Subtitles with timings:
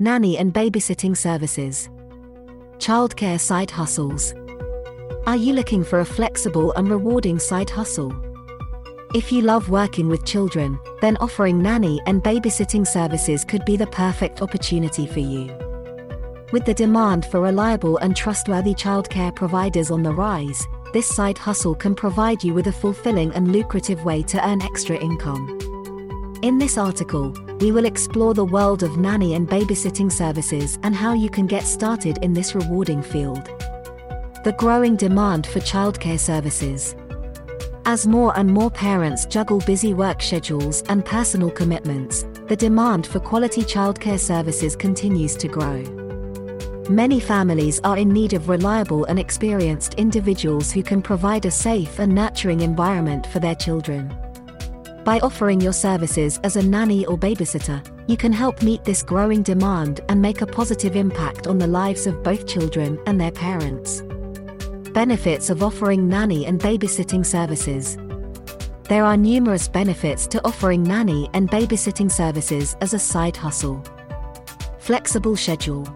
[0.00, 1.90] nanny and babysitting services.
[2.78, 4.32] Childcare side hustles.
[5.26, 8.10] Are you looking for a flexible and rewarding side hustle?
[9.14, 13.88] If you love working with children, then offering nanny and babysitting services could be the
[13.88, 15.54] perfect opportunity for you.
[16.50, 21.74] With the demand for reliable and trustworthy childcare providers on the rise, this side hustle
[21.74, 25.58] can provide you with a fulfilling and lucrative way to earn extra income.
[26.42, 31.12] In this article, we will explore the world of nanny and babysitting services and how
[31.12, 33.44] you can get started in this rewarding field.
[34.44, 36.96] The growing demand for childcare services.
[37.84, 43.20] As more and more parents juggle busy work schedules and personal commitments, the demand for
[43.20, 45.82] quality childcare services continues to grow.
[46.88, 51.98] Many families are in need of reliable and experienced individuals who can provide a safe
[51.98, 54.10] and nurturing environment for their children.
[55.04, 59.42] By offering your services as a nanny or babysitter, you can help meet this growing
[59.42, 64.02] demand and make a positive impact on the lives of both children and their parents.
[64.92, 67.96] Benefits of offering nanny and babysitting services.
[68.84, 73.82] There are numerous benefits to offering nanny and babysitting services as a side hustle.
[74.78, 75.88] Flexible schedule.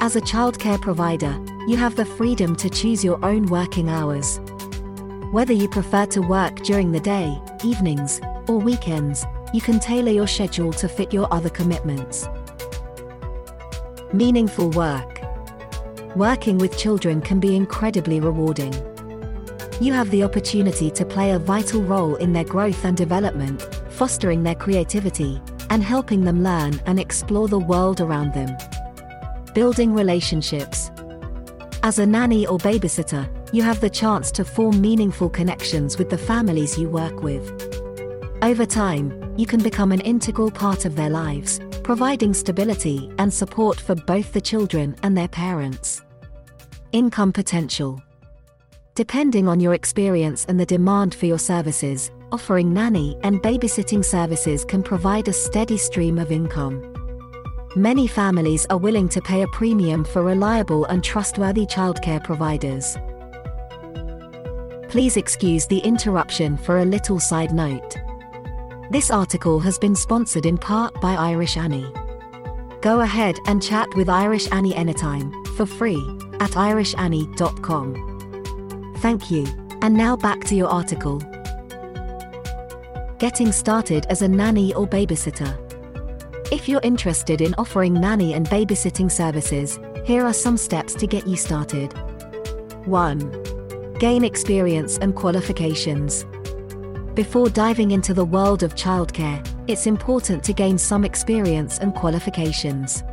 [0.00, 1.32] As a childcare provider,
[1.66, 4.38] you have the freedom to choose your own working hours.
[5.32, 10.26] Whether you prefer to work during the day, evenings, or weekends, you can tailor your
[10.26, 12.28] schedule to fit your other commitments.
[14.12, 15.22] Meaningful work.
[16.16, 18.74] Working with children can be incredibly rewarding.
[19.80, 24.42] You have the opportunity to play a vital role in their growth and development, fostering
[24.42, 28.54] their creativity, and helping them learn and explore the world around them.
[29.54, 30.90] Building relationships.
[31.82, 36.16] As a nanny or babysitter, you have the chance to form meaningful connections with the
[36.16, 37.44] families you work with.
[38.42, 43.78] Over time, you can become an integral part of their lives, providing stability and support
[43.78, 46.02] for both the children and their parents.
[46.92, 48.02] Income potential.
[48.94, 54.64] Depending on your experience and the demand for your services, offering nanny and babysitting services
[54.64, 56.88] can provide a steady stream of income.
[57.76, 62.98] Many families are willing to pay a premium for reliable and trustworthy childcare providers.
[64.92, 67.96] Please excuse the interruption for a little side note.
[68.90, 71.90] This article has been sponsored in part by Irish Annie.
[72.82, 75.96] Go ahead and chat with Irish Annie anytime, for free,
[76.40, 77.94] at irishannie.com.
[78.98, 79.46] Thank you,
[79.80, 81.22] and now back to your article.
[83.16, 85.56] Getting started as a nanny or babysitter.
[86.52, 91.26] If you're interested in offering nanny and babysitting services, here are some steps to get
[91.26, 91.94] you started.
[92.84, 93.41] 1
[94.02, 96.24] gain experience and qualifications.
[97.14, 103.04] Before diving into the world of childcare, it's important to gain some experience and qualifications.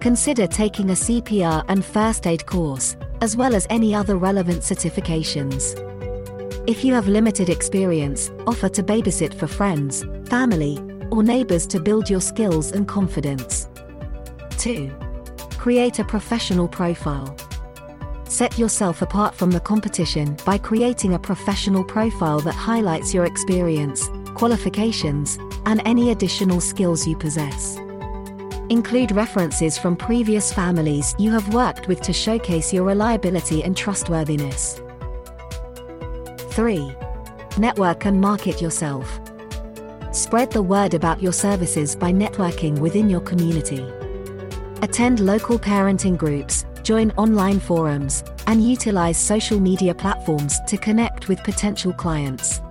[0.00, 5.74] Consider taking a CPR and first aid course, as well as any other relevant certifications.
[6.66, 10.78] If you have limited experience, offer to babysit for friends, family,
[11.10, 13.68] or neighbors to build your skills and confidence.
[14.56, 14.90] 2.
[15.58, 17.36] Create a professional profile.
[18.28, 24.10] Set yourself apart from the competition by creating a professional profile that highlights your experience,
[24.34, 27.78] qualifications, and any additional skills you possess.
[28.68, 34.82] Include references from previous families you have worked with to showcase your reliability and trustworthiness.
[36.50, 36.94] 3.
[37.56, 39.20] Network and market yourself.
[40.12, 43.90] Spread the word about your services by networking within your community.
[44.82, 51.38] Attend local parenting groups, join online forums, and utilize social media platforms to connect with
[51.44, 52.62] potential clients.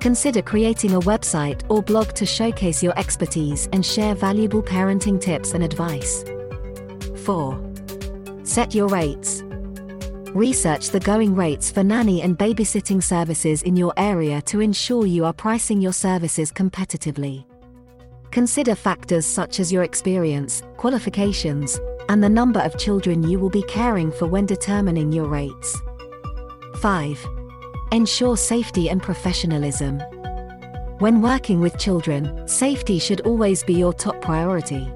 [0.00, 5.54] Consider creating a website or blog to showcase your expertise and share valuable parenting tips
[5.54, 6.24] and advice.
[7.24, 8.42] 4.
[8.42, 9.44] Set your rates.
[10.34, 15.24] Research the going rates for nanny and babysitting services in your area to ensure you
[15.24, 17.44] are pricing your services competitively.
[18.32, 21.78] Consider factors such as your experience, qualifications,
[22.08, 25.76] and the number of children you will be caring for when determining your rates.
[26.76, 27.26] 5.
[27.92, 30.00] Ensure safety and professionalism.
[30.98, 34.90] When working with children, safety should always be your top priority.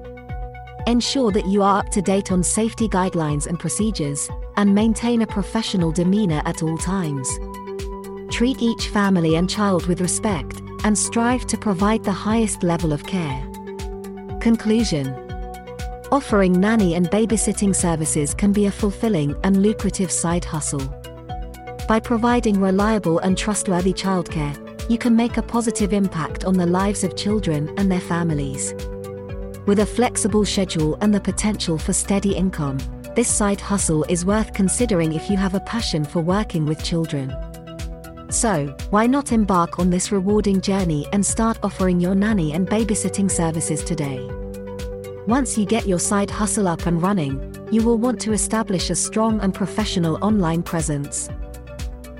[0.85, 5.27] Ensure that you are up to date on safety guidelines and procedures, and maintain a
[5.27, 7.29] professional demeanor at all times.
[8.29, 13.05] Treat each family and child with respect, and strive to provide the highest level of
[13.05, 13.41] care.
[14.41, 15.22] Conclusion
[16.13, 20.87] Offering nanny and babysitting services can be a fulfilling and lucrative side hustle.
[21.87, 24.55] By providing reliable and trustworthy childcare,
[24.87, 28.75] you can make a positive impact on the lives of children and their families.
[29.65, 32.77] With a flexible schedule and the potential for steady income,
[33.15, 37.35] this side hustle is worth considering if you have a passion for working with children.
[38.29, 43.31] So, why not embark on this rewarding journey and start offering your nanny and babysitting
[43.31, 44.29] services today?
[45.27, 47.39] Once you get your side hustle up and running,
[47.71, 51.29] you will want to establish a strong and professional online presence.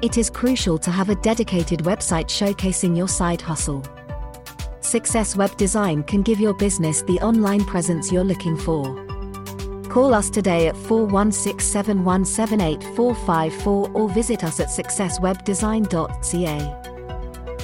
[0.01, 3.83] It is crucial to have a dedicated website showcasing your side hustle.
[4.79, 8.85] Success Web Design can give your business the online presence you're looking for.
[9.89, 16.82] Call us today at 416 717 8454 or visit us at successwebdesign.ca.